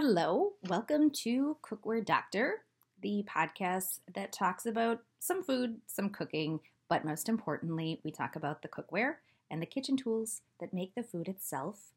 Hello, 0.00 0.52
welcome 0.68 1.10
to 1.10 1.56
Cookware 1.60 2.06
Doctor, 2.06 2.62
the 3.02 3.24
podcast 3.28 3.98
that 4.14 4.32
talks 4.32 4.64
about 4.64 5.02
some 5.18 5.42
food, 5.42 5.80
some 5.88 6.08
cooking, 6.08 6.60
but 6.88 7.04
most 7.04 7.28
importantly, 7.28 8.00
we 8.04 8.12
talk 8.12 8.36
about 8.36 8.62
the 8.62 8.68
cookware 8.68 9.14
and 9.50 9.60
the 9.60 9.66
kitchen 9.66 9.96
tools 9.96 10.42
that 10.60 10.72
make 10.72 10.94
the 10.94 11.02
food 11.02 11.26
itself. 11.26 11.90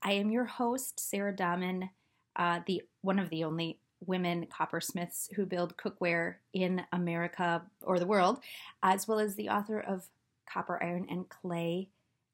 I 0.00 0.12
am 0.12 0.30
your 0.30 0.44
host, 0.44 1.00
Sarah 1.00 1.34
Dahmen, 1.34 1.90
uh, 2.36 2.60
the 2.68 2.84
one 3.00 3.18
of 3.18 3.30
the 3.30 3.42
only 3.42 3.80
women 4.06 4.46
coppersmiths 4.46 5.28
who 5.34 5.44
build 5.44 5.76
cookware 5.76 6.36
in 6.52 6.82
America 6.92 7.62
or 7.82 7.98
the 7.98 8.06
world, 8.06 8.38
as 8.80 9.08
well 9.08 9.18
as 9.18 9.34
the 9.34 9.48
author 9.48 9.80
of 9.80 10.04
Copper, 10.48 10.80
Iron, 10.80 11.04
and 11.10 11.28
Clay: 11.28 11.88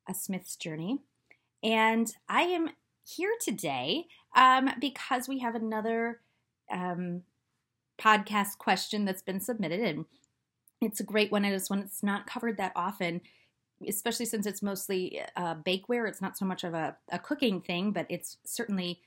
A 0.07 0.13
Smith's 0.13 0.57
Journey. 0.57 0.99
And 1.63 2.13
I 2.29 2.43
am 2.43 2.69
here 3.07 3.35
today 3.41 4.07
um, 4.37 4.71
because 4.81 5.27
we 5.29 5.41
have 5.41 5.55
another 5.55 6.21
um, 6.71 7.23
podcast 7.99 8.59
question 8.59 9.05
that's 9.05 9.23
been 9.23 9.41
submitted, 9.41 9.81
and 9.81 10.05
it's 10.81 11.01
a 11.01 11.05
great 11.05 11.33
one. 11.33 11.45
It's 11.45 11.71
one 11.71 11.81
that's 11.81 12.03
not 12.03 12.27
covered 12.27 12.59
that 12.59 12.73
often, 12.77 13.23
especially 13.89 14.27
since 14.27 14.47
it's 14.47 14.63
mostly 14.63 15.21
uh, 15.37 15.57
bakeware. 15.57 16.07
It's 16.07 16.21
not 16.21 16.37
so 16.37 16.45
much 16.45 16.63
of 16.63 16.75
a, 16.75 16.97
a 17.11 17.19
cooking 17.19 17.63
thing, 17.63 17.93
but 17.93 18.07
it's 18.11 18.37
certainly 18.45 19.01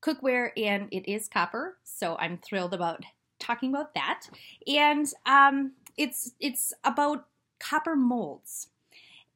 cookware, 0.00 0.50
and 0.56 0.88
it 0.92 1.10
is 1.10 1.28
copper. 1.28 1.76
So 1.82 2.16
I'm 2.18 2.38
thrilled 2.38 2.72
about 2.72 3.02
talking 3.40 3.70
about 3.70 3.92
that. 3.94 4.22
And 4.66 5.06
um, 5.26 5.72
it's 5.96 6.32
it's 6.38 6.72
about 6.84 7.26
copper 7.58 7.96
molds, 7.96 8.68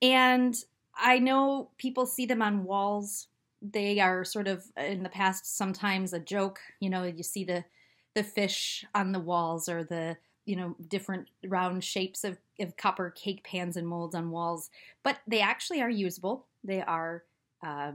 and 0.00 0.54
I 0.94 1.18
know 1.18 1.70
people 1.76 2.06
see 2.06 2.26
them 2.26 2.40
on 2.40 2.64
walls 2.64 3.26
they 3.62 4.00
are 4.00 4.24
sort 4.24 4.48
of 4.48 4.64
in 4.76 5.02
the 5.02 5.08
past 5.08 5.56
sometimes 5.56 6.12
a 6.12 6.18
joke. 6.18 6.60
You 6.80 6.90
know, 6.90 7.04
you 7.04 7.22
see 7.22 7.44
the 7.44 7.64
the 8.14 8.24
fish 8.24 8.84
on 8.94 9.12
the 9.12 9.20
walls 9.20 9.68
or 9.68 9.84
the 9.84 10.16
you 10.46 10.56
know 10.56 10.76
different 10.88 11.28
round 11.46 11.84
shapes 11.84 12.24
of, 12.24 12.38
of 12.58 12.76
copper 12.76 13.10
cake 13.10 13.44
pans 13.44 13.76
and 13.76 13.86
molds 13.86 14.14
on 14.14 14.30
walls, 14.30 14.70
but 15.04 15.18
they 15.26 15.40
actually 15.40 15.80
are 15.80 15.90
usable. 15.90 16.46
They 16.64 16.82
are 16.82 17.24
uh, 17.64 17.92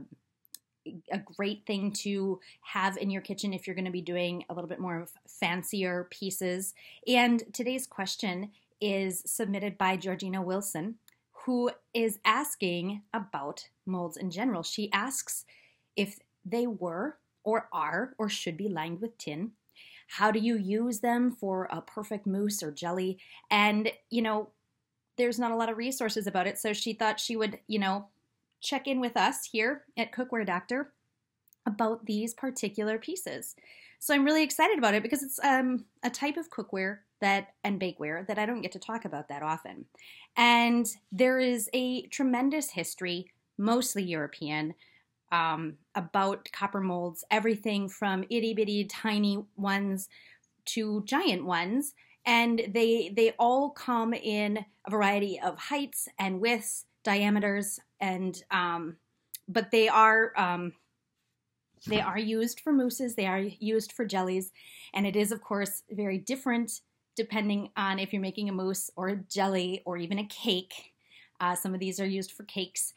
a 1.10 1.18
great 1.18 1.66
thing 1.66 1.92
to 1.92 2.40
have 2.62 2.96
in 2.96 3.10
your 3.10 3.22
kitchen 3.22 3.52
if 3.52 3.66
you're 3.66 3.74
going 3.74 3.84
to 3.84 3.90
be 3.90 4.00
doing 4.00 4.44
a 4.48 4.54
little 4.54 4.68
bit 4.68 4.78
more 4.78 5.00
of 5.00 5.10
fancier 5.28 6.06
pieces. 6.10 6.74
And 7.06 7.42
today's 7.52 7.86
question 7.86 8.50
is 8.80 9.22
submitted 9.26 9.78
by 9.78 9.96
Georgina 9.96 10.42
Wilson, 10.42 10.96
who 11.46 11.70
is 11.94 12.18
asking 12.24 13.02
about 13.14 13.68
molds 13.86 14.16
in 14.16 14.30
general. 14.32 14.64
She 14.64 14.92
asks 14.92 15.44
if 15.94 16.18
they 16.44 16.66
were 16.66 17.18
or 17.44 17.68
are 17.72 18.14
or 18.18 18.28
should 18.28 18.56
be 18.56 18.68
lined 18.68 19.00
with 19.00 19.16
tin. 19.16 19.52
How 20.08 20.32
do 20.32 20.40
you 20.40 20.56
use 20.56 20.98
them 20.98 21.30
for 21.30 21.68
a 21.70 21.80
perfect 21.80 22.26
mousse 22.26 22.64
or 22.64 22.72
jelly? 22.72 23.18
And, 23.48 23.92
you 24.10 24.22
know, 24.22 24.50
there's 25.16 25.38
not 25.38 25.52
a 25.52 25.56
lot 25.56 25.70
of 25.70 25.76
resources 25.76 26.26
about 26.26 26.48
it. 26.48 26.58
So 26.58 26.72
she 26.72 26.92
thought 26.92 27.20
she 27.20 27.36
would, 27.36 27.60
you 27.68 27.78
know, 27.78 28.08
check 28.60 28.88
in 28.88 28.98
with 28.98 29.16
us 29.16 29.44
here 29.44 29.84
at 29.96 30.10
Cookware 30.10 30.44
Doctor 30.44 30.92
about 31.64 32.06
these 32.06 32.34
particular 32.34 32.98
pieces. 32.98 33.54
So 34.06 34.14
I'm 34.14 34.24
really 34.24 34.44
excited 34.44 34.78
about 34.78 34.94
it 34.94 35.02
because 35.02 35.24
it's 35.24 35.40
um, 35.42 35.84
a 36.04 36.10
type 36.10 36.36
of 36.36 36.48
cookware 36.48 36.98
that 37.20 37.54
and 37.64 37.80
bakeware 37.80 38.24
that 38.28 38.38
I 38.38 38.46
don't 38.46 38.62
get 38.62 38.70
to 38.70 38.78
talk 38.78 39.04
about 39.04 39.26
that 39.30 39.42
often. 39.42 39.86
And 40.36 40.86
there 41.10 41.40
is 41.40 41.68
a 41.72 42.02
tremendous 42.02 42.70
history, 42.70 43.32
mostly 43.58 44.04
European, 44.04 44.74
um, 45.32 45.78
about 45.96 46.48
copper 46.52 46.80
molds, 46.80 47.24
everything 47.32 47.88
from 47.88 48.22
itty 48.30 48.54
bitty 48.54 48.84
tiny 48.84 49.44
ones 49.56 50.08
to 50.66 51.02
giant 51.04 51.44
ones. 51.44 51.92
And 52.24 52.62
they 52.72 53.12
they 53.12 53.32
all 53.40 53.70
come 53.70 54.14
in 54.14 54.64
a 54.86 54.90
variety 54.92 55.40
of 55.40 55.58
heights 55.58 56.08
and 56.16 56.40
widths, 56.40 56.84
diameters, 57.02 57.80
and 57.98 58.40
um, 58.52 58.98
but 59.48 59.72
they 59.72 59.88
are 59.88 60.32
um, 60.36 60.74
they 61.86 62.00
are 62.00 62.18
used 62.18 62.60
for 62.60 62.72
mousses, 62.72 63.14
they 63.14 63.26
are 63.26 63.40
used 63.40 63.92
for 63.92 64.04
jellies, 64.04 64.52
and 64.94 65.06
it 65.06 65.16
is 65.16 65.32
of 65.32 65.40
course 65.40 65.82
very 65.90 66.18
different 66.18 66.80
depending 67.16 67.70
on 67.76 67.98
if 67.98 68.12
you're 68.12 68.22
making 68.22 68.48
a 68.48 68.52
mousse 68.52 68.90
or 68.94 69.08
a 69.08 69.16
jelly 69.16 69.82
or 69.84 69.96
even 69.96 70.18
a 70.18 70.26
cake. 70.26 70.92
Uh, 71.40 71.54
some 71.54 71.74
of 71.74 71.80
these 71.80 71.98
are 71.98 72.06
used 72.06 72.32
for 72.32 72.44
cakes. 72.44 72.92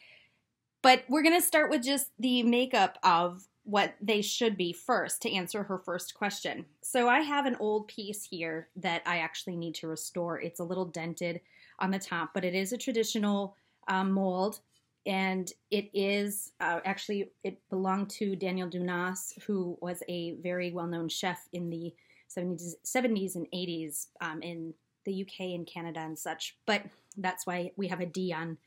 But 0.82 1.04
we're 1.10 1.24
going 1.24 1.40
to 1.40 1.46
start 1.46 1.70
with 1.70 1.84
just 1.84 2.12
the 2.20 2.44
makeup 2.44 2.98
of 3.04 3.48
what 3.64 3.96
they 4.02 4.22
should 4.22 4.58
be 4.58 4.74
first 4.74 5.22
to 5.22 5.32
answer 5.32 5.64
her 5.64 5.78
first 5.78 6.16
question. 6.16 6.66
So 6.82 7.08
I 7.08 7.20
have 7.20 7.46
an 7.46 7.58
old 7.60 7.88
piece 7.88 8.24
here 8.24 8.70
that 8.78 9.04
I 9.06 9.20
actually 9.20 9.56
need 9.56 9.76
to 9.76 9.88
restore. 9.88 10.40
It's 10.40 10.60
a 10.60 10.64
little 10.64 10.86
dented 10.86 11.42
on 11.80 11.92
the 11.92 12.00
top, 12.00 12.32
but 12.34 12.46
it 12.46 12.56
is 12.56 12.74
a 12.74 12.78
traditional 12.78 13.56
um, 13.88 14.12
mold 14.12 14.62
and 15.06 15.52
it 15.72 15.90
is 15.94 16.52
uh, 16.60 16.80
actually 16.86 17.32
it 17.44 17.58
belonged 17.70 18.10
to 18.12 18.36
Daniel 18.36 18.68
Dunas, 18.68 19.34
who 19.46 19.78
was 19.82 20.04
a 20.08 20.34
very 20.42 20.72
well-known 20.72 21.10
chef 21.10 21.48
in 21.54 21.70
the 21.70 21.94
70s, 22.36 22.74
70s 22.86 23.36
and 23.36 23.48
80s 23.54 24.08
um, 24.22 24.42
in 24.42 24.74
the 25.06 25.22
UK 25.22 25.56
and 25.56 25.66
Canada 25.66 26.00
and 26.02 26.18
such. 26.18 26.58
But 26.66 26.84
that's 27.18 27.48
why 27.48 27.72
we 27.76 27.88
have 27.88 28.02
a 28.02 28.06
D 28.06 28.34
on 28.34 28.58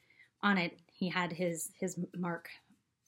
on 0.42 0.58
it. 0.58 0.78
He 0.92 1.08
had 1.08 1.32
his 1.32 1.70
his 1.78 1.98
mark 2.16 2.48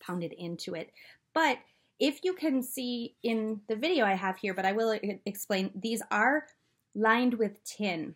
pounded 0.01 0.33
into 0.33 0.75
it. 0.75 0.91
But 1.33 1.59
if 1.99 2.21
you 2.23 2.35
can 2.35 2.63
see 2.63 3.17
in 3.23 3.61
the 3.69 3.77
video 3.77 4.05
I 4.05 4.15
have 4.15 4.37
here, 4.37 4.55
but 4.55 4.65
I 4.65 4.73
will 4.73 4.99
explain, 5.27 5.71
these 5.75 6.03
are 6.11 6.47
lined 6.95 7.35
with 7.35 7.65
tin. 7.65 8.15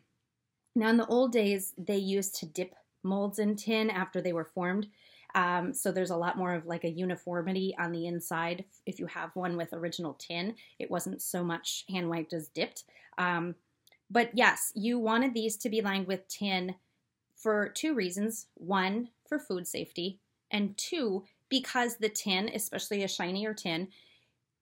Now, 0.75 0.89
in 0.91 0.97
the 0.97 1.07
old 1.07 1.33
days, 1.33 1.75
they 1.79 1.97
used 1.97 2.37
to 2.37 2.47
dip 2.47 2.75
molds 3.03 3.39
in 3.39 3.57
tin 3.57 3.91
after 3.91 4.21
they 4.21 4.33
were 4.33 4.45
formed. 4.45 4.89
Um, 5.35 5.75
so 5.75 5.93
there's 5.93 6.11
a 6.11 6.17
lot 6.17 6.39
more 6.39 6.55
of 6.55 6.67
like 6.67 6.85
a 6.85 6.91
uniformity 6.91 7.75
on 7.79 7.93
the 7.93 8.07
inside. 8.07 8.65
If 8.87 8.99
you 8.99 9.07
have 9.07 9.35
one 9.35 9.57
with 9.57 9.73
original 9.73 10.15
tin, 10.15 10.55
it 10.79 10.91
wasn't 10.91 11.21
so 11.21 11.45
much 11.45 11.85
hand 11.89 12.09
wiped 12.09 12.33
as 12.33 12.49
dipped. 12.49 12.85
Um, 13.19 13.55
but 14.11 14.31
yes, 14.33 14.73
you 14.75 14.99
wanted 14.99 15.35
these 15.35 15.57
to 15.59 15.69
be 15.69 15.83
lined 15.83 16.07
with 16.07 16.27
tin 16.29 16.77
for 17.37 17.69
two 17.69 17.95
reasons. 17.95 18.47
One, 18.55 19.11
for 19.29 19.39
food 19.39 19.67
safety, 19.67 20.19
and 20.51 20.77
two, 20.79 21.25
because 21.51 21.97
the 21.97 22.09
tin, 22.09 22.51
especially 22.55 23.03
a 23.03 23.09
shinier 23.09 23.53
tin, 23.53 23.89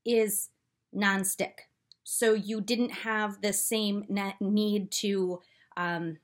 is 0.05 0.49
non-stick. 0.93 1.69
So 2.03 2.35
you 2.35 2.61
didn't 2.61 2.91
have 2.91 3.41
the 3.41 3.53
same 3.53 4.05
need 4.41 4.91
to, 4.93 5.41
um, 5.77 6.19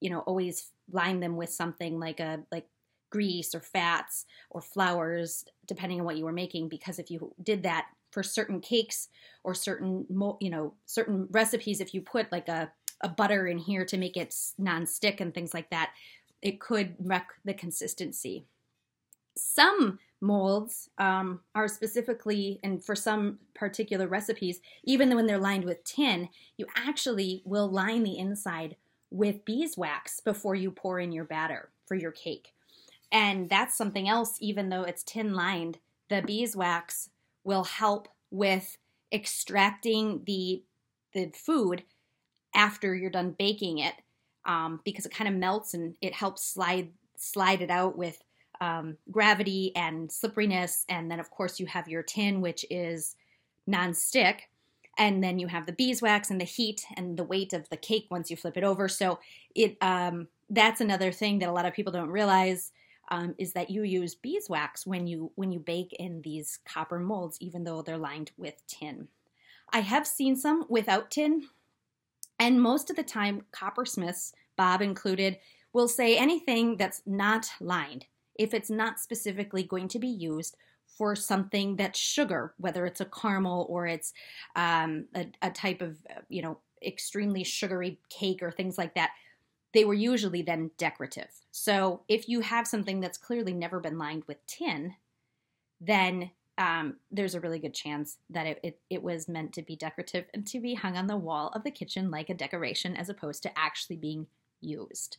you 0.00 0.10
know, 0.10 0.20
always 0.20 0.70
line 0.92 1.20
them 1.20 1.36
with 1.36 1.50
something 1.50 1.98
like 1.98 2.20
a 2.20 2.40
like 2.50 2.66
grease 3.10 3.54
or 3.54 3.60
fats 3.60 4.26
or 4.50 4.60
flours, 4.60 5.44
depending 5.66 6.00
on 6.00 6.06
what 6.06 6.16
you 6.16 6.24
were 6.24 6.32
making. 6.32 6.68
Because 6.68 6.98
if 6.98 7.10
you 7.10 7.34
did 7.42 7.62
that 7.64 7.86
for 8.10 8.22
certain 8.22 8.60
cakes 8.60 9.08
or 9.44 9.54
certain, 9.54 10.06
you 10.40 10.50
know, 10.50 10.74
certain 10.86 11.28
recipes, 11.30 11.80
if 11.80 11.94
you 11.94 12.00
put 12.00 12.30
like 12.32 12.48
a 12.48 12.70
a 13.02 13.08
butter 13.08 13.46
in 13.46 13.58
here 13.58 13.84
to 13.84 13.96
make 13.96 14.16
it 14.16 14.34
non-stick 14.58 15.20
and 15.20 15.32
things 15.32 15.54
like 15.54 15.70
that, 15.70 15.92
it 16.42 16.60
could 16.60 16.94
wreck 16.98 17.28
the 17.44 17.54
consistency. 17.54 18.44
Some 19.36 19.98
molds 20.20 20.90
um, 20.98 21.40
are 21.54 21.68
specifically, 21.68 22.60
and 22.62 22.84
for 22.84 22.94
some 22.94 23.38
particular 23.54 24.06
recipes, 24.06 24.60
even 24.84 25.14
when 25.14 25.26
they're 25.26 25.38
lined 25.38 25.64
with 25.64 25.82
tin, 25.84 26.28
you 26.56 26.66
actually 26.76 27.42
will 27.44 27.70
line 27.70 28.02
the 28.02 28.18
inside 28.18 28.76
with 29.10 29.44
beeswax 29.44 30.20
before 30.20 30.54
you 30.54 30.70
pour 30.70 30.98
in 30.98 31.12
your 31.12 31.24
batter 31.24 31.70
for 31.86 31.94
your 31.94 32.12
cake. 32.12 32.52
And 33.12 33.48
that's 33.48 33.76
something 33.76 34.08
else, 34.08 34.36
even 34.40 34.68
though 34.68 34.82
it's 34.82 35.02
tin 35.02 35.34
lined, 35.34 35.78
the 36.08 36.22
beeswax 36.22 37.10
will 37.42 37.64
help 37.64 38.08
with 38.30 38.78
extracting 39.12 40.22
the 40.26 40.62
the 41.12 41.32
food 41.34 41.82
after 42.54 42.94
you're 42.94 43.10
done 43.10 43.34
baking 43.36 43.78
it 43.78 43.94
um, 44.44 44.80
because 44.84 45.04
it 45.06 45.12
kind 45.12 45.28
of 45.28 45.34
melts 45.34 45.74
and 45.74 45.96
it 46.00 46.14
helps 46.14 46.44
slide 46.44 46.90
slide 47.16 47.62
it 47.62 47.70
out 47.70 47.98
with 47.98 48.22
um, 48.60 48.96
gravity 49.10 49.74
and 49.74 50.10
slipperiness. 50.10 50.84
And 50.88 51.10
then, 51.10 51.20
of 51.20 51.30
course, 51.30 51.58
you 51.58 51.66
have 51.66 51.88
your 51.88 52.02
tin, 52.02 52.40
which 52.40 52.64
is 52.70 53.16
non-stick. 53.66 54.49
And 55.00 55.24
then 55.24 55.38
you 55.38 55.46
have 55.46 55.64
the 55.64 55.72
beeswax 55.72 56.30
and 56.30 56.38
the 56.38 56.44
heat 56.44 56.84
and 56.94 57.16
the 57.16 57.24
weight 57.24 57.54
of 57.54 57.70
the 57.70 57.78
cake 57.78 58.06
once 58.10 58.30
you 58.30 58.36
flip 58.36 58.58
it 58.58 58.62
over. 58.62 58.86
So 58.86 59.18
it 59.54 59.78
um, 59.80 60.28
that's 60.50 60.82
another 60.82 61.10
thing 61.10 61.38
that 61.38 61.48
a 61.48 61.52
lot 61.52 61.64
of 61.64 61.72
people 61.72 61.92
don't 61.92 62.10
realize 62.10 62.70
um, 63.10 63.34
is 63.38 63.54
that 63.54 63.70
you 63.70 63.82
use 63.82 64.14
beeswax 64.14 64.86
when 64.86 65.06
you 65.06 65.32
when 65.36 65.52
you 65.52 65.58
bake 65.58 65.96
in 65.98 66.20
these 66.20 66.58
copper 66.68 66.98
molds, 66.98 67.38
even 67.40 67.64
though 67.64 67.80
they're 67.80 67.96
lined 67.96 68.30
with 68.36 68.62
tin. 68.66 69.08
I 69.72 69.80
have 69.80 70.06
seen 70.06 70.36
some 70.36 70.66
without 70.68 71.10
tin, 71.10 71.44
and 72.38 72.60
most 72.60 72.90
of 72.90 72.96
the 72.96 73.02
time, 73.02 73.46
coppersmiths, 73.52 74.34
Bob 74.56 74.82
included, 74.82 75.38
will 75.72 75.88
say 75.88 76.16
anything 76.16 76.76
that's 76.76 77.02
not 77.06 77.46
lined, 77.58 78.04
if 78.34 78.52
it's 78.52 78.70
not 78.70 79.00
specifically 79.00 79.62
going 79.62 79.88
to 79.88 79.98
be 79.98 80.08
used 80.08 80.56
for 81.00 81.16
something 81.16 81.76
that's 81.76 81.98
sugar, 81.98 82.52
whether 82.58 82.84
it's 82.84 83.00
a 83.00 83.06
caramel 83.06 83.66
or 83.70 83.86
it's 83.86 84.12
um, 84.54 85.06
a, 85.14 85.26
a 85.40 85.48
type 85.48 85.80
of, 85.80 85.96
you 86.28 86.42
know, 86.42 86.58
extremely 86.84 87.42
sugary 87.42 87.98
cake 88.10 88.42
or 88.42 88.50
things 88.50 88.76
like 88.76 88.94
that, 88.96 89.12
they 89.72 89.86
were 89.86 89.94
usually 89.94 90.42
then 90.42 90.70
decorative. 90.76 91.30
So 91.52 92.02
if 92.06 92.28
you 92.28 92.42
have 92.42 92.66
something 92.66 93.00
that's 93.00 93.16
clearly 93.16 93.54
never 93.54 93.80
been 93.80 93.96
lined 93.96 94.24
with 94.26 94.46
tin, 94.46 94.92
then 95.80 96.32
um, 96.58 96.96
there's 97.10 97.34
a 97.34 97.40
really 97.40 97.60
good 97.60 97.72
chance 97.72 98.18
that 98.28 98.46
it, 98.46 98.60
it, 98.62 98.78
it, 98.90 99.02
was 99.02 99.26
meant 99.26 99.54
to 99.54 99.62
be 99.62 99.76
decorative 99.76 100.26
and 100.34 100.46
to 100.48 100.60
be 100.60 100.74
hung 100.74 100.98
on 100.98 101.06
the 101.06 101.16
wall 101.16 101.50
of 101.54 101.64
the 101.64 101.70
kitchen 101.70 102.10
like 102.10 102.28
a 102.28 102.34
decoration 102.34 102.94
as 102.94 103.08
opposed 103.08 103.42
to 103.44 103.58
actually 103.58 103.96
being 103.96 104.26
used. 104.60 105.16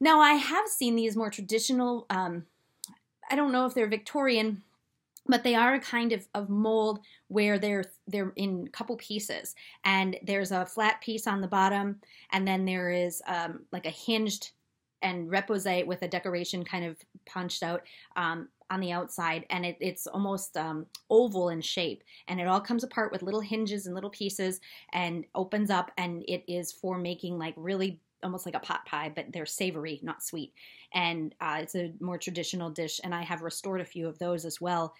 Now, 0.00 0.18
I 0.18 0.32
have 0.32 0.66
seen 0.66 0.96
these 0.96 1.14
more 1.14 1.30
traditional, 1.30 2.04
um, 2.10 2.46
I 3.30 3.36
don't 3.36 3.52
know 3.52 3.64
if 3.64 3.74
they're 3.74 3.86
Victorian, 3.86 4.64
but 5.26 5.42
they 5.42 5.54
are 5.54 5.74
a 5.74 5.80
kind 5.80 6.12
of, 6.12 6.26
of 6.34 6.48
mold 6.48 7.00
where 7.28 7.58
they're 7.58 7.84
they're 8.06 8.32
in 8.36 8.68
couple 8.68 8.96
pieces. 8.96 9.54
And 9.84 10.16
there's 10.22 10.52
a 10.52 10.66
flat 10.66 11.00
piece 11.00 11.26
on 11.26 11.40
the 11.40 11.48
bottom 11.48 12.00
and 12.32 12.46
then 12.46 12.64
there 12.64 12.90
is 12.90 13.22
um, 13.26 13.60
like 13.72 13.86
a 13.86 13.90
hinged 13.90 14.52
and 15.02 15.28
repoussé 15.30 15.86
with 15.86 16.02
a 16.02 16.08
decoration 16.08 16.64
kind 16.64 16.84
of 16.84 16.96
punched 17.26 17.62
out 17.62 17.82
um, 18.16 18.48
on 18.70 18.80
the 18.80 18.92
outside. 18.92 19.44
And 19.50 19.66
it, 19.66 19.76
it's 19.80 20.06
almost 20.06 20.56
um, 20.56 20.86
oval 21.10 21.50
in 21.50 21.60
shape. 21.60 22.02
And 22.26 22.40
it 22.40 22.46
all 22.46 22.60
comes 22.60 22.84
apart 22.84 23.12
with 23.12 23.22
little 23.22 23.40
hinges 23.40 23.86
and 23.86 23.94
little 23.94 24.10
pieces 24.10 24.60
and 24.92 25.24
opens 25.34 25.70
up 25.70 25.90
and 25.98 26.24
it 26.26 26.42
is 26.48 26.72
for 26.72 26.98
making 26.98 27.38
like 27.38 27.54
really 27.56 28.00
almost 28.22 28.46
like 28.46 28.54
a 28.54 28.60
pot 28.60 28.86
pie 28.86 29.12
but 29.14 29.26
they're 29.30 29.44
savory 29.44 30.00
not 30.02 30.22
sweet. 30.22 30.54
And 30.94 31.34
uh, 31.40 31.58
it's 31.60 31.74
a 31.74 31.92
more 32.00 32.16
traditional 32.16 32.70
dish 32.70 32.98
and 33.04 33.14
i 33.14 33.22
have 33.22 33.42
restored 33.42 33.82
a 33.82 33.84
few 33.84 34.08
of 34.08 34.18
those 34.18 34.46
as 34.46 34.60
well 34.60 34.94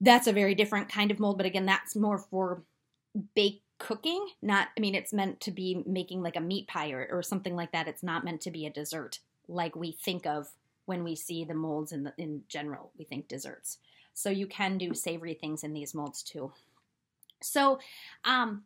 that's 0.00 0.26
a 0.26 0.32
very 0.32 0.54
different 0.54 0.88
kind 0.88 1.10
of 1.10 1.18
mold 1.18 1.36
but 1.36 1.46
again 1.46 1.66
that's 1.66 1.94
more 1.94 2.18
for 2.18 2.62
bake 3.34 3.62
cooking 3.78 4.24
not 4.42 4.68
i 4.76 4.80
mean 4.80 4.94
it's 4.94 5.12
meant 5.12 5.40
to 5.40 5.50
be 5.50 5.82
making 5.86 6.22
like 6.22 6.36
a 6.36 6.40
meat 6.40 6.68
pie 6.68 6.90
or, 6.92 7.08
or 7.10 7.22
something 7.22 7.56
like 7.56 7.72
that. 7.72 7.88
It's 7.88 8.02
not 8.02 8.24
meant 8.24 8.42
to 8.42 8.50
be 8.50 8.66
a 8.66 8.70
dessert 8.70 9.18
like 9.48 9.74
we 9.74 9.92
think 9.92 10.26
of 10.26 10.48
when 10.84 11.02
we 11.02 11.16
see 11.16 11.44
the 11.44 11.54
molds 11.54 11.92
in 11.92 12.04
the, 12.04 12.12
in 12.18 12.42
general 12.48 12.92
we 12.98 13.04
think 13.04 13.26
desserts. 13.26 13.78
So 14.12 14.28
you 14.28 14.46
can 14.46 14.76
do 14.76 14.92
savory 14.92 15.34
things 15.34 15.64
in 15.64 15.72
these 15.72 15.94
molds 15.94 16.22
too. 16.22 16.52
So 17.42 17.80
um 18.24 18.64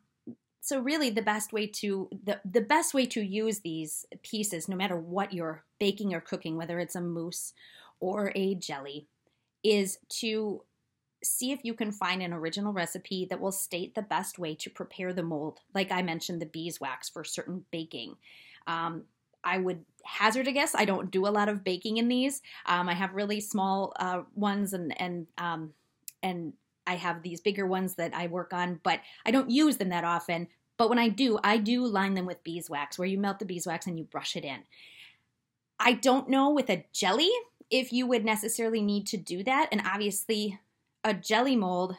so 0.60 0.80
really 0.80 1.10
the 1.10 1.22
best 1.22 1.52
way 1.52 1.66
to 1.66 2.08
the, 2.24 2.40
the 2.44 2.62
best 2.62 2.92
way 2.92 3.06
to 3.06 3.20
use 3.20 3.60
these 3.60 4.06
pieces 4.22 4.68
no 4.68 4.76
matter 4.76 4.96
what 4.96 5.32
you're 5.32 5.62
baking 5.78 6.12
or 6.12 6.20
cooking 6.20 6.56
whether 6.56 6.80
it's 6.80 6.96
a 6.96 7.00
mousse 7.00 7.52
or 8.00 8.32
a 8.34 8.54
jelly 8.54 9.06
is 9.62 9.98
to 10.08 10.62
see 11.24 11.52
if 11.52 11.64
you 11.64 11.74
can 11.74 11.90
find 11.90 12.22
an 12.22 12.32
original 12.32 12.72
recipe 12.72 13.26
that 13.30 13.40
will 13.40 13.52
state 13.52 13.94
the 13.94 14.02
best 14.02 14.38
way 14.38 14.54
to 14.56 14.70
prepare 14.70 15.12
the 15.12 15.22
mold. 15.22 15.60
Like 15.74 15.90
I 15.90 16.02
mentioned, 16.02 16.40
the 16.40 16.46
beeswax 16.46 17.08
for 17.08 17.24
certain 17.24 17.64
baking. 17.70 18.16
Um, 18.66 19.04
I 19.42 19.58
would 19.58 19.84
hazard 20.04 20.48
a 20.48 20.52
guess. 20.52 20.74
I 20.74 20.84
don't 20.84 21.10
do 21.10 21.26
a 21.26 21.28
lot 21.28 21.48
of 21.48 21.64
baking 21.64 21.98
in 21.98 22.08
these. 22.08 22.42
Um, 22.66 22.88
I 22.88 22.94
have 22.94 23.14
really 23.14 23.40
small 23.40 23.92
uh, 23.98 24.22
ones, 24.34 24.72
and 24.72 24.98
and 25.00 25.26
um, 25.38 25.74
and 26.22 26.54
I 26.86 26.96
have 26.96 27.22
these 27.22 27.40
bigger 27.40 27.66
ones 27.66 27.94
that 27.94 28.14
I 28.14 28.26
work 28.26 28.52
on, 28.52 28.80
but 28.82 29.00
I 29.24 29.30
don't 29.30 29.50
use 29.50 29.76
them 29.76 29.90
that 29.90 30.04
often. 30.04 30.48
But 30.76 30.88
when 30.88 30.98
I 30.98 31.08
do, 31.08 31.38
I 31.44 31.58
do 31.58 31.86
line 31.86 32.14
them 32.14 32.26
with 32.26 32.42
beeswax, 32.42 32.98
where 32.98 33.06
you 33.06 33.18
melt 33.18 33.38
the 33.38 33.44
beeswax 33.44 33.86
and 33.86 33.98
you 33.98 34.04
brush 34.04 34.34
it 34.36 34.44
in. 34.44 34.60
I 35.78 35.92
don't 35.92 36.28
know 36.28 36.50
with 36.50 36.70
a 36.70 36.84
jelly 36.92 37.30
if 37.70 37.92
you 37.92 38.06
would 38.06 38.24
necessarily 38.24 38.82
need 38.82 39.06
to 39.08 39.16
do 39.16 39.42
that, 39.44 39.68
and 39.70 39.82
obviously 39.84 40.58
a 41.04 41.14
jelly 41.14 41.56
mold 41.56 41.96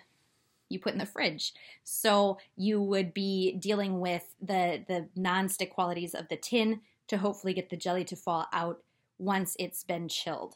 you 0.70 0.80
put 0.80 0.94
in 0.94 1.00
the 1.00 1.06
fridge. 1.06 1.54
So 1.84 2.40
you 2.56 2.82
would 2.82 3.14
be 3.14 3.54
dealing 3.54 4.00
with 4.00 4.34
the 4.42 4.84
the 4.88 5.08
non-stick 5.16 5.72
qualities 5.72 6.14
of 6.14 6.28
the 6.28 6.38
tin 6.38 6.82
to 7.08 7.18
hopefully 7.18 7.54
get 7.54 7.70
the 7.70 7.78
jelly 7.78 8.04
to 8.06 8.16
fall 8.16 8.48
out 8.52 8.82
once 9.18 9.56
it's 9.60 9.84
been 9.84 10.08
chilled. 10.08 10.56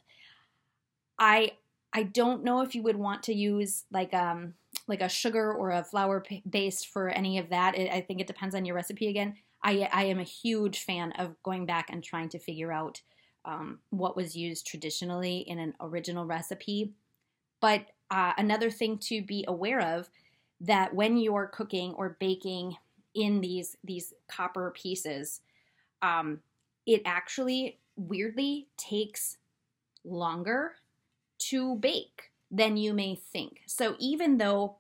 I 1.18 1.52
I 1.94 2.04
don't 2.04 2.44
know 2.44 2.62
if 2.62 2.76
you 2.76 2.84
would 2.84 2.98
want 2.98 3.24
to 3.24 3.34
use 3.34 3.86
like 3.92 4.14
um 4.14 4.56
like 4.88 5.02
a 5.02 5.10
sugar 5.10 5.54
or 5.54 5.72
a 5.72 5.84
flour 5.84 6.24
based 6.50 6.88
for 6.88 7.10
any 7.10 7.38
of 7.38 7.50
that. 7.50 7.78
It, 7.78 7.92
I 7.92 8.02
think 8.02 8.20
it 8.20 8.28
depends 8.28 8.56
on 8.56 8.66
your 8.66 8.76
recipe 8.76 9.08
again. 9.08 9.36
I 9.64 9.90
I 9.92 10.04
am 10.06 10.20
a 10.20 10.24
huge 10.24 10.84
fan 10.84 11.12
of 11.14 11.42
going 11.44 11.66
back 11.66 11.90
and 11.90 12.04
trying 12.04 12.30
to 12.30 12.40
figure 12.40 12.72
out 12.72 13.02
um, 13.46 13.80
what 13.90 14.16
was 14.16 14.36
used 14.36 14.68
traditionally 14.68 15.40
in 15.40 15.60
an 15.60 15.74
original 15.80 16.26
recipe. 16.26 16.94
But 17.62 17.88
uh, 18.12 18.34
another 18.38 18.70
thing 18.70 18.98
to 18.98 19.22
be 19.22 19.46
aware 19.48 19.82
of 19.82 20.10
that 20.62 20.94
when 20.94 21.18
you're 21.18 21.48
cooking 21.48 21.94
or 21.94 22.18
baking 22.20 22.76
in 23.14 23.42
these 23.42 23.78
these 23.84 24.14
copper 24.28 24.72
pieces, 24.76 25.42
um, 26.02 26.40
it 26.86 27.02
actually 27.06 27.80
weirdly 27.96 28.68
takes 28.78 29.38
longer 30.04 30.74
to 31.38 31.76
bake 31.76 32.32
than 32.52 32.78
you 32.78 32.94
may 32.94 33.16
think. 33.16 33.62
So 33.68 33.96
even 34.00 34.38
though 34.38 34.78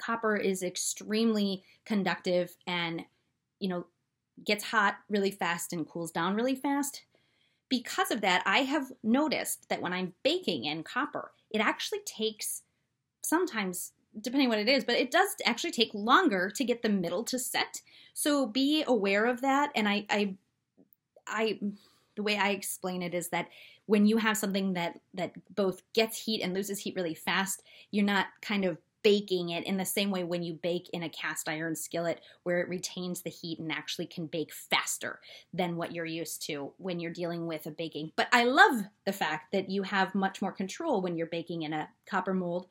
copper 0.00 0.36
is 0.36 0.62
extremely 0.62 1.62
conductive 1.84 2.56
and 2.66 3.04
you 3.58 3.68
know 3.68 3.86
gets 4.44 4.64
hot 4.64 4.96
really 5.08 5.30
fast 5.30 5.72
and 5.72 5.86
cools 5.86 6.10
down 6.10 6.34
really 6.34 6.54
fast, 6.54 7.02
because 7.70 8.10
of 8.10 8.20
that, 8.20 8.42
I 8.44 8.58
have 8.58 8.92
noticed 9.02 9.68
that 9.70 9.80
when 9.80 9.94
I'm 9.94 10.12
baking 10.22 10.66
in 10.66 10.82
copper, 10.82 11.30
it 11.50 11.60
actually 11.60 12.00
takes 12.04 12.62
sometimes 13.22 13.92
depending 14.20 14.48
what 14.48 14.58
it 14.58 14.68
is, 14.68 14.84
but 14.84 14.96
it 14.96 15.10
does 15.10 15.28
actually 15.46 15.70
take 15.70 15.94
longer 15.94 16.50
to 16.50 16.64
get 16.64 16.82
the 16.82 16.88
middle 16.88 17.22
to 17.24 17.38
set. 17.38 17.80
So 18.12 18.44
be 18.44 18.84
aware 18.86 19.24
of 19.24 19.40
that. 19.40 19.70
And 19.74 19.88
I, 19.88 20.04
I, 20.10 20.34
I, 21.28 21.60
the 22.16 22.22
way 22.24 22.36
I 22.36 22.50
explain 22.50 23.02
it 23.02 23.14
is 23.14 23.28
that 23.28 23.48
when 23.86 24.06
you 24.06 24.18
have 24.18 24.36
something 24.36 24.74
that 24.74 25.00
that 25.14 25.32
both 25.54 25.82
gets 25.94 26.24
heat 26.24 26.42
and 26.42 26.54
loses 26.54 26.78
heat 26.78 26.94
really 26.94 27.14
fast, 27.14 27.62
you're 27.90 28.04
not 28.04 28.26
kind 28.40 28.64
of 28.64 28.78
baking 29.02 29.50
it 29.50 29.64
in 29.66 29.76
the 29.76 29.84
same 29.84 30.10
way 30.10 30.24
when 30.24 30.42
you 30.42 30.54
bake 30.54 30.88
in 30.92 31.02
a 31.02 31.08
cast 31.08 31.48
iron 31.48 31.74
skillet 31.74 32.20
where 32.42 32.60
it 32.60 32.68
retains 32.68 33.22
the 33.22 33.30
heat 33.30 33.58
and 33.58 33.72
actually 33.72 34.06
can 34.06 34.26
bake 34.26 34.52
faster 34.52 35.20
than 35.52 35.76
what 35.76 35.92
you're 35.92 36.04
used 36.04 36.44
to 36.46 36.72
when 36.78 37.00
you're 37.00 37.12
dealing 37.12 37.46
with 37.46 37.66
a 37.66 37.70
baking. 37.70 38.12
But 38.16 38.28
I 38.32 38.44
love 38.44 38.82
the 39.06 39.12
fact 39.12 39.52
that 39.52 39.70
you 39.70 39.82
have 39.82 40.14
much 40.14 40.42
more 40.42 40.52
control 40.52 41.00
when 41.00 41.16
you're 41.16 41.26
baking 41.26 41.62
in 41.62 41.72
a 41.72 41.88
copper 42.08 42.34
mold 42.34 42.68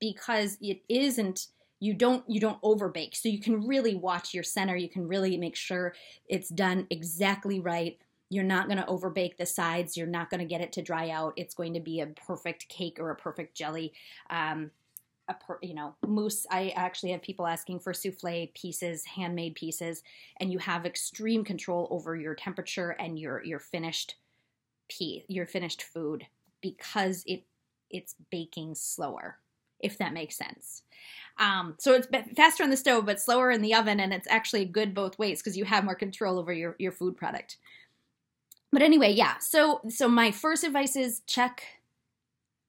because 0.00 0.56
it 0.60 0.82
isn't 0.88 1.46
you 1.80 1.94
don't 1.94 2.22
you 2.28 2.40
don't 2.40 2.58
overbake. 2.62 3.16
So 3.16 3.28
you 3.28 3.40
can 3.40 3.66
really 3.66 3.94
watch 3.94 4.34
your 4.34 4.42
center. 4.44 4.76
You 4.76 4.88
can 4.88 5.08
really 5.08 5.36
make 5.36 5.56
sure 5.56 5.94
it's 6.28 6.50
done 6.50 6.86
exactly 6.90 7.58
right. 7.58 7.98
You're 8.28 8.44
not 8.44 8.66
going 8.68 8.78
to 8.78 8.86
overbake 8.86 9.38
the 9.38 9.46
sides. 9.46 9.96
You're 9.96 10.06
not 10.06 10.30
going 10.30 10.40
to 10.40 10.46
get 10.46 10.60
it 10.60 10.72
to 10.74 10.82
dry 10.82 11.10
out. 11.10 11.32
It's 11.36 11.54
going 11.54 11.74
to 11.74 11.80
be 11.80 12.00
a 12.00 12.06
perfect 12.06 12.68
cake 12.68 12.98
or 13.00 13.10
a 13.10 13.16
perfect 13.16 13.56
jelly. 13.56 13.92
Um, 14.28 14.70
a 15.30 15.34
per, 15.34 15.58
you 15.62 15.74
know 15.74 15.94
mousse 16.06 16.46
i 16.50 16.72
actually 16.76 17.10
have 17.10 17.22
people 17.22 17.46
asking 17.46 17.78
for 17.78 17.94
souffle 17.94 18.52
pieces 18.54 19.04
handmade 19.06 19.54
pieces 19.54 20.02
and 20.38 20.52
you 20.52 20.58
have 20.58 20.84
extreme 20.84 21.42
control 21.44 21.88
over 21.90 22.16
your 22.16 22.34
temperature 22.34 22.90
and 22.98 23.18
your 23.18 23.42
your 23.44 23.58
finished 23.58 24.16
pea 24.88 25.24
your 25.28 25.46
finished 25.46 25.82
food 25.82 26.26
because 26.60 27.24
it 27.26 27.44
it's 27.90 28.14
baking 28.30 28.74
slower 28.74 29.38
if 29.80 29.98
that 29.98 30.12
makes 30.12 30.36
sense. 30.36 30.82
Um, 31.38 31.74
so 31.78 31.94
it's 31.94 32.08
faster 32.36 32.62
on 32.62 32.70
the 32.70 32.76
stove, 32.76 33.06
but 33.06 33.20
slower 33.20 33.50
in 33.50 33.62
the 33.62 33.74
oven, 33.74 34.00
and 34.00 34.12
it's 34.12 34.28
actually 34.28 34.64
good 34.66 34.94
both 34.94 35.18
ways 35.18 35.40
because 35.40 35.56
you 35.56 35.64
have 35.64 35.84
more 35.84 35.94
control 35.94 36.38
over 36.38 36.52
your, 36.52 36.76
your 36.78 36.92
food 36.92 37.16
product. 37.16 37.56
But 38.72 38.82
anyway, 38.82 39.12
yeah. 39.12 39.38
So 39.38 39.80
so 39.88 40.08
my 40.08 40.30
first 40.30 40.62
advice 40.62 40.94
is 40.96 41.22
check 41.26 41.62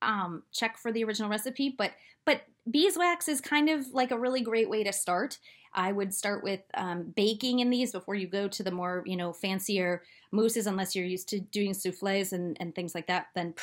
um, 0.01 0.43
check 0.51 0.77
for 0.77 0.91
the 0.91 1.03
original 1.03 1.29
recipe, 1.29 1.75
but 1.77 1.91
but 2.25 2.41
beeswax 2.69 3.27
is 3.27 3.41
kind 3.41 3.69
of 3.69 3.87
like 3.93 4.11
a 4.11 4.19
really 4.19 4.41
great 4.41 4.69
way 4.69 4.83
to 4.83 4.93
start. 4.93 5.39
I 5.73 5.91
would 5.91 6.13
start 6.13 6.43
with 6.43 6.61
um, 6.73 7.13
baking 7.15 7.59
in 7.59 7.69
these 7.69 7.91
before 7.91 8.15
you 8.15 8.27
go 8.27 8.47
to 8.49 8.63
the 8.63 8.71
more 8.71 9.03
you 9.05 9.15
know 9.15 9.33
fancier 9.33 10.03
mousses, 10.31 10.67
unless 10.67 10.95
you're 10.95 11.05
used 11.05 11.29
to 11.29 11.39
doing 11.39 11.73
souffles 11.73 12.33
and, 12.33 12.57
and 12.59 12.75
things 12.75 12.93
like 12.93 13.07
that. 13.07 13.27
Then 13.35 13.53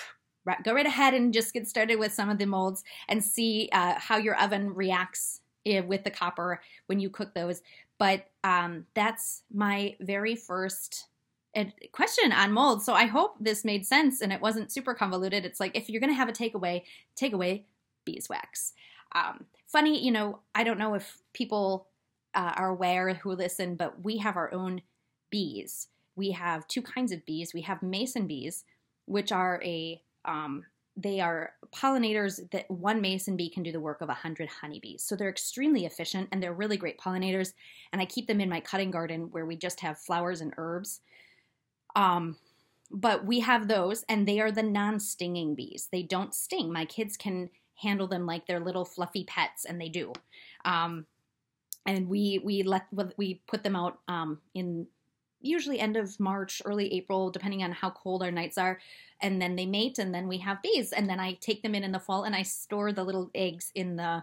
go 0.64 0.72
right 0.72 0.86
ahead 0.86 1.14
and 1.14 1.32
just 1.32 1.52
get 1.52 1.68
started 1.68 1.98
with 1.98 2.12
some 2.12 2.30
of 2.30 2.38
the 2.38 2.46
molds 2.46 2.82
and 3.08 3.22
see 3.22 3.68
uh, 3.72 3.94
how 3.98 4.16
your 4.16 4.40
oven 4.40 4.74
reacts 4.74 5.40
eh, 5.66 5.80
with 5.80 6.04
the 6.04 6.10
copper 6.10 6.62
when 6.86 7.00
you 7.00 7.10
cook 7.10 7.34
those. 7.34 7.62
But 7.98 8.26
um, 8.44 8.86
that's 8.94 9.42
my 9.52 9.96
very 10.00 10.36
first 10.36 11.06
question 11.92 12.32
on 12.32 12.52
molds. 12.52 12.84
So 12.84 12.94
I 12.94 13.06
hope 13.06 13.36
this 13.40 13.64
made 13.64 13.84
sense 13.84 14.20
and 14.20 14.32
it 14.32 14.40
wasn't 14.40 14.70
super 14.70 14.94
convoluted. 14.94 15.44
It's 15.44 15.60
like 15.60 15.76
if 15.76 15.90
you're 15.90 16.00
going 16.00 16.12
to 16.12 16.16
have 16.16 16.28
a 16.28 16.32
takeaway, 16.32 16.82
take 17.16 17.32
away 17.32 17.64
beeswax. 18.08 18.72
Um, 19.14 19.44
funny, 19.66 20.02
you 20.02 20.10
know, 20.10 20.40
I 20.54 20.64
don't 20.64 20.78
know 20.78 20.94
if 20.94 21.18
people 21.34 21.88
uh, 22.34 22.52
are 22.56 22.70
aware 22.70 23.14
who 23.14 23.32
listen, 23.32 23.74
but 23.74 24.02
we 24.02 24.18
have 24.18 24.36
our 24.36 24.52
own 24.52 24.80
bees. 25.30 25.88
We 26.16 26.30
have 26.32 26.66
two 26.68 26.82
kinds 26.82 27.12
of 27.12 27.24
bees. 27.26 27.52
We 27.52 27.62
have 27.62 27.82
mason 27.82 28.26
bees, 28.26 28.64
which 29.06 29.30
are 29.30 29.60
a 29.64 30.00
um, 30.24 30.64
they 30.96 31.20
are 31.20 31.52
pollinators 31.72 32.50
that 32.50 32.68
one 32.68 33.00
mason 33.00 33.36
bee 33.36 33.48
can 33.48 33.62
do 33.62 33.70
the 33.70 33.80
work 33.80 34.00
of 34.00 34.08
100 34.08 34.48
honeybees. 34.48 35.04
So 35.04 35.14
they're 35.14 35.28
extremely 35.28 35.86
efficient 35.86 36.28
and 36.32 36.42
they're 36.42 36.52
really 36.52 36.76
great 36.76 36.98
pollinators. 36.98 37.52
And 37.92 38.02
I 38.02 38.04
keep 38.04 38.26
them 38.26 38.40
in 38.40 38.48
my 38.48 38.58
cutting 38.58 38.90
garden 38.90 39.28
where 39.30 39.46
we 39.46 39.54
just 39.54 39.78
have 39.80 39.96
flowers 39.96 40.40
and 40.40 40.52
herbs. 40.56 41.00
Um, 41.94 42.36
but 42.90 43.24
we 43.24 43.40
have 43.40 43.68
those 43.68 44.04
and 44.08 44.26
they 44.26 44.40
are 44.40 44.50
the 44.50 44.64
non-stinging 44.64 45.54
bees. 45.54 45.88
They 45.92 46.02
don't 46.02 46.34
sting. 46.34 46.72
My 46.72 46.84
kids 46.84 47.16
can 47.16 47.50
handle 47.80 48.06
them 48.06 48.26
like 48.26 48.46
they're 48.46 48.60
little 48.60 48.84
fluffy 48.84 49.24
pets 49.24 49.64
and 49.64 49.80
they 49.80 49.88
do. 49.88 50.12
Um, 50.64 51.06
and 51.86 52.08
we 52.08 52.40
we 52.44 52.62
let 52.62 52.86
we 53.16 53.40
put 53.46 53.62
them 53.62 53.76
out 53.76 54.00
um, 54.08 54.38
in 54.54 54.86
usually 55.40 55.78
end 55.78 55.96
of 55.96 56.18
March, 56.18 56.60
early 56.64 56.92
April, 56.94 57.30
depending 57.30 57.62
on 57.62 57.72
how 57.72 57.90
cold 57.90 58.22
our 58.22 58.30
nights 58.30 58.58
are. 58.58 58.78
And 59.20 59.40
then 59.40 59.56
they 59.56 59.66
mate, 59.66 59.98
and 59.98 60.14
then 60.14 60.28
we 60.28 60.38
have 60.38 60.62
bees. 60.62 60.92
And 60.92 61.08
then 61.08 61.20
I 61.20 61.34
take 61.34 61.62
them 61.62 61.74
in 61.74 61.84
in 61.84 61.92
the 61.92 62.00
fall, 62.00 62.24
and 62.24 62.34
I 62.34 62.42
store 62.42 62.92
the 62.92 63.04
little 63.04 63.30
eggs 63.34 63.72
in 63.74 63.96
the 63.96 64.22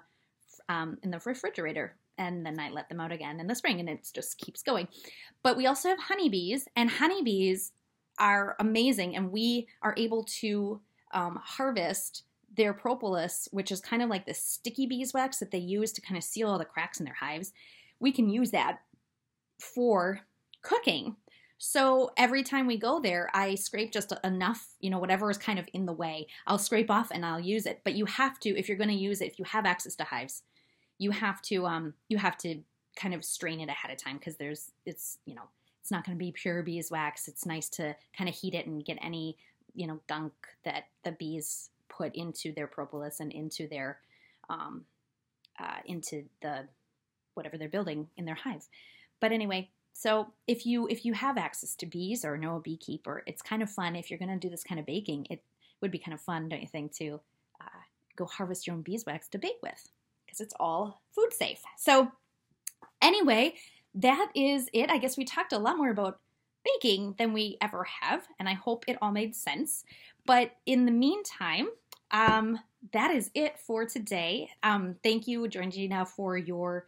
um, 0.70 0.98
in 1.04 1.12
the 1.12 1.22
refrigerator. 1.26 1.96
And 2.18 2.46
then 2.46 2.60
I 2.60 2.70
let 2.70 2.88
them 2.88 3.02
out 3.02 3.12
again 3.12 3.40
in 3.40 3.48
the 3.48 3.56
spring, 3.56 3.80
and 3.80 3.90
it 3.90 4.10
just 4.14 4.38
keeps 4.38 4.64
going. 4.64 4.88
But 5.44 5.58
we 5.58 5.66
also 5.66 5.90
have 5.90 6.00
honeybees, 6.00 6.68
and 6.76 6.90
honeybees 6.90 7.72
are 8.20 8.56
amazing, 8.60 9.16
and 9.16 9.32
we 9.32 9.68
are 9.82 9.94
able 9.98 10.24
to 10.24 10.80
um, 11.14 11.40
harvest 11.44 12.24
their 12.56 12.74
propolis, 12.74 13.48
which 13.52 13.72
is 13.72 13.82
kind 13.82 14.02
of 14.02 14.10
like 14.10 14.26
the 14.26 14.34
sticky 14.34 14.86
beeswax 14.86 15.38
that 15.38 15.52
they 15.52 15.58
use 15.58 15.92
to 15.94 16.02
kind 16.02 16.18
of 16.18 16.24
seal 16.24 16.50
all 16.50 16.58
the 16.58 16.66
cracks 16.66 17.00
in 17.00 17.06
their 17.06 17.16
hives. 17.16 17.54
We 18.00 18.12
can 18.12 18.30
use 18.30 18.52
that 18.52 18.80
for 19.60 20.22
cooking. 20.62 21.16
So 21.58 22.12
every 22.18 22.44
time 22.44 22.68
we 22.68 22.78
go 22.78 23.00
there, 23.00 23.30
I 23.34 23.56
scrape 23.56 23.92
just 23.92 24.14
enough, 24.24 24.74
you 24.82 24.90
know, 24.90 25.00
whatever 25.00 25.30
is 25.32 25.38
kind 25.38 25.58
of 25.58 25.68
in 25.74 25.86
the 25.86 25.94
way. 25.94 26.28
I'll 26.48 26.58
scrape 26.58 26.92
off 26.92 27.12
and 27.12 27.26
I'll 27.26 27.40
use 27.40 27.66
it. 27.66 27.82
But 27.84 27.96
you 27.96 28.06
have 28.06 28.40
to, 28.42 28.50
if 28.58 28.68
you're 28.68 28.78
going 28.78 28.90
to 28.90 28.96
use 28.96 29.22
it, 29.22 29.28
if 29.28 29.40
you 29.40 29.46
have 29.46 29.66
access 29.66 29.96
to 29.96 30.04
hives, 30.04 30.44
you 30.98 31.12
have 31.12 31.42
to, 31.44 31.66
um, 31.66 31.94
you 32.10 32.18
have 32.18 32.38
to 32.40 32.60
kind 32.96 33.14
of 33.14 33.24
strain 33.24 33.62
it 33.62 33.70
ahead 33.70 33.92
of 33.92 33.98
time 33.98 34.18
because 34.18 34.36
there's, 34.36 34.72
it's, 34.86 35.18
you 35.26 35.36
know, 35.36 35.44
it's 35.82 35.92
not 35.92 36.06
going 36.06 36.18
to 36.18 36.24
be 36.24 36.32
pure 36.32 36.62
beeswax. 36.62 37.28
It's 37.28 37.46
nice 37.46 37.70
to 37.70 37.96
kind 38.18 38.30
of 38.30 38.36
heat 38.36 38.54
it 38.54 38.66
and 38.66 38.84
get 38.84 38.98
any, 39.02 39.38
you 39.74 39.88
know, 39.88 40.00
gunk 40.08 40.34
that 40.64 40.86
the 41.04 41.12
bees 41.14 41.70
put 41.90 42.16
into 42.16 42.54
their 42.54 42.68
propolis 42.68 43.20
and 43.20 43.32
into 43.32 43.68
their, 43.68 44.00
um, 44.50 44.86
uh, 45.60 45.80
into 45.86 46.24
the 46.42 46.68
whatever 47.34 47.58
they're 47.58 47.70
building 47.70 48.08
in 48.18 48.26
their 48.26 48.36
hive. 48.36 48.68
But 49.20 49.32
anyway, 49.32 49.70
so 49.94 50.28
if 50.48 50.66
you 50.66 50.88
if 50.88 51.06
you 51.06 51.14
have 51.14 51.38
access 51.38 51.76
to 51.76 51.86
bees 51.86 52.26
or 52.26 52.38
know 52.38 52.58
a 52.58 52.62
beekeeper, 52.62 53.24
it's 53.26 53.42
kind 53.42 53.64
of 53.64 53.70
fun. 53.70 53.96
If 53.96 54.10
you're 54.10 54.20
going 54.20 54.30
to 54.30 54.38
do 54.38 54.50
this 54.50 54.64
kind 54.64 54.80
of 54.80 54.86
baking, 54.86 55.28
it 55.30 55.42
would 55.82 55.92
be 55.92 56.00
kind 56.00 56.14
of 56.14 56.22
fun, 56.22 56.50
don't 56.50 56.62
you 56.62 56.68
think, 56.68 56.94
to 56.98 57.20
uh, 57.62 57.82
go 58.16 58.26
harvest 58.26 58.68
your 58.68 58.76
own 58.76 58.82
beeswax 58.82 59.28
to 59.30 59.38
bake 59.38 59.60
with 59.64 59.90
because 60.26 60.42
it's 60.42 60.54
all 60.60 61.02
food 61.14 61.34
safe. 61.34 61.62
So 61.78 62.12
anyway, 63.02 63.54
that 63.96 64.32
is 64.36 64.70
it. 64.74 64.90
I 64.90 64.98
guess 64.98 65.18
we 65.18 65.24
talked 65.24 65.54
a 65.54 65.60
lot 65.60 65.78
more 65.78 65.90
about 65.90 66.20
baking 66.74 67.16
than 67.18 67.34
we 67.34 67.58
ever 67.62 67.86
have, 68.02 68.28
and 68.40 68.50
I 68.50 68.54
hope 68.54 68.86
it 68.88 68.98
all 69.02 69.12
made 69.12 69.36
sense. 69.36 69.84
But 70.26 70.52
in 70.66 70.86
the 70.86 70.92
meantime, 70.92 71.68
um, 72.12 72.60
that 72.94 73.12
is 73.12 73.32
it 73.34 73.60
for 73.60 73.86
today. 73.86 74.50
Um, 74.64 74.96
thank 75.04 75.28
you, 75.28 75.48
Georgina, 75.48 76.06
for 76.06 76.38
your 76.38 76.88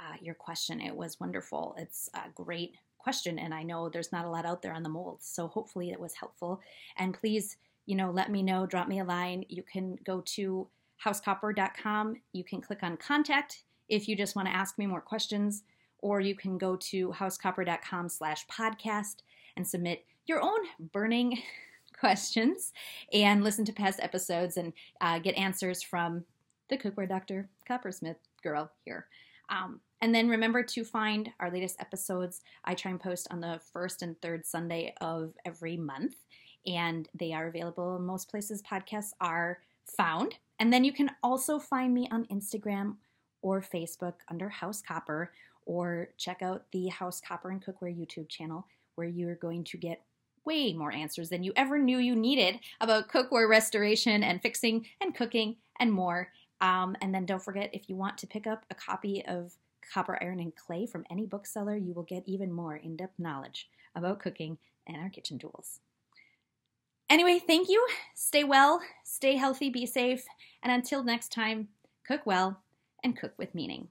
uh, 0.00 0.16
your 0.20 0.34
question. 0.34 0.80
It 0.80 0.94
was 0.94 1.20
wonderful. 1.20 1.74
It's 1.78 2.10
a 2.14 2.30
great 2.34 2.74
question, 2.98 3.38
and 3.38 3.54
I 3.54 3.62
know 3.62 3.88
there's 3.88 4.12
not 4.12 4.24
a 4.24 4.30
lot 4.30 4.46
out 4.46 4.62
there 4.62 4.74
on 4.74 4.82
the 4.82 4.88
molds, 4.88 5.26
so 5.26 5.46
hopefully 5.48 5.90
it 5.90 6.00
was 6.00 6.14
helpful. 6.14 6.60
And 6.96 7.14
please, 7.14 7.56
you 7.86 7.96
know, 7.96 8.10
let 8.10 8.30
me 8.30 8.42
know, 8.42 8.66
drop 8.66 8.88
me 8.88 9.00
a 9.00 9.04
line. 9.04 9.44
You 9.48 9.62
can 9.62 9.96
go 10.04 10.22
to 10.26 10.66
housecopper.com. 11.04 12.16
You 12.32 12.44
can 12.44 12.60
click 12.60 12.82
on 12.82 12.96
contact 12.96 13.64
if 13.88 14.08
you 14.08 14.16
just 14.16 14.36
want 14.36 14.48
to 14.48 14.54
ask 14.54 14.78
me 14.78 14.86
more 14.86 15.00
questions, 15.00 15.62
or 16.04 16.20
you 16.20 16.34
can 16.34 16.58
go 16.58 16.76
to 16.76 17.08
housecopper.com 17.12 18.10
slash 18.10 18.46
podcast 18.46 19.22
and 19.56 19.66
submit 19.66 20.04
your 20.26 20.42
own 20.42 20.60
burning 20.92 21.38
questions 21.98 22.74
and 23.14 23.42
listen 23.42 23.64
to 23.64 23.72
past 23.72 24.00
episodes 24.02 24.58
and 24.58 24.74
uh, 25.00 25.18
get 25.18 25.34
answers 25.34 25.82
from 25.82 26.22
the 26.68 26.76
cookware 26.76 27.08
doctor, 27.08 27.48
Coppersmith 27.66 28.18
girl 28.42 28.70
here. 28.84 29.06
Um, 29.48 29.80
and 30.02 30.14
then 30.14 30.28
remember 30.28 30.62
to 30.62 30.84
find 30.84 31.30
our 31.40 31.50
latest 31.50 31.80
episodes. 31.80 32.42
I 32.66 32.74
try 32.74 32.90
and 32.90 33.00
post 33.00 33.26
on 33.30 33.40
the 33.40 33.58
first 33.72 34.02
and 34.02 34.20
third 34.20 34.44
Sunday 34.44 34.92
of 35.00 35.32
every 35.46 35.78
month, 35.78 36.16
and 36.66 37.08
they 37.14 37.32
are 37.32 37.46
available 37.46 37.96
in 37.96 38.04
most 38.04 38.30
places 38.30 38.62
podcasts 38.62 39.12
are 39.22 39.60
found. 39.86 40.34
And 40.60 40.70
then 40.70 40.84
you 40.84 40.92
can 40.92 41.10
also 41.22 41.58
find 41.58 41.94
me 41.94 42.08
on 42.10 42.26
Instagram 42.26 42.96
or 43.40 43.62
Facebook 43.62 44.14
under 44.30 44.48
House 44.50 44.82
Copper, 44.82 45.30
or 45.66 46.08
check 46.16 46.42
out 46.42 46.64
the 46.72 46.88
House 46.88 47.20
Copper 47.20 47.50
and 47.50 47.64
Cookware 47.64 47.96
YouTube 47.96 48.28
channel 48.28 48.66
where 48.94 49.08
you're 49.08 49.34
going 49.34 49.64
to 49.64 49.76
get 49.76 50.02
way 50.44 50.72
more 50.72 50.92
answers 50.92 51.30
than 51.30 51.42
you 51.42 51.52
ever 51.56 51.78
knew 51.78 51.98
you 51.98 52.14
needed 52.14 52.60
about 52.80 53.08
cookware 53.08 53.48
restoration 53.48 54.22
and 54.22 54.42
fixing 54.42 54.86
and 55.00 55.14
cooking 55.14 55.56
and 55.80 55.92
more. 55.92 56.28
Um, 56.60 56.96
and 57.00 57.14
then 57.14 57.26
don't 57.26 57.42
forget 57.42 57.70
if 57.72 57.88
you 57.88 57.96
want 57.96 58.18
to 58.18 58.26
pick 58.26 58.46
up 58.46 58.64
a 58.70 58.74
copy 58.74 59.24
of 59.26 59.54
Copper, 59.92 60.18
Iron, 60.22 60.40
and 60.40 60.54
Clay 60.54 60.86
from 60.86 61.04
any 61.10 61.26
bookseller, 61.26 61.76
you 61.76 61.92
will 61.92 62.04
get 62.04 62.22
even 62.26 62.52
more 62.52 62.76
in 62.76 62.96
depth 62.96 63.18
knowledge 63.18 63.68
about 63.94 64.20
cooking 64.20 64.58
and 64.86 64.96
our 64.96 65.08
kitchen 65.08 65.38
tools. 65.38 65.80
Anyway, 67.10 67.38
thank 67.38 67.68
you. 67.68 67.86
Stay 68.14 68.44
well, 68.44 68.80
stay 69.04 69.36
healthy, 69.36 69.68
be 69.68 69.84
safe, 69.84 70.24
and 70.62 70.72
until 70.72 71.04
next 71.04 71.32
time, 71.32 71.68
cook 72.06 72.22
well 72.24 72.60
and 73.02 73.16
cook 73.16 73.32
with 73.36 73.54
meaning. 73.54 73.88